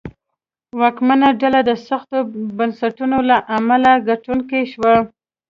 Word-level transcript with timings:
واکمنه 0.79 1.27
ډله 1.41 1.59
د 1.69 1.71
سختو 1.87 2.17
بنسټونو 2.57 3.17
له 3.29 3.37
امله 3.57 3.91
ګټونکې 4.09 4.61
شوه. 4.71 4.95